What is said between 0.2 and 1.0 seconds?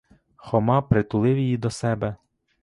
Хома